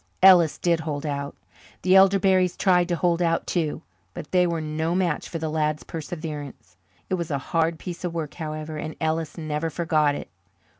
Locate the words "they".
4.31-4.47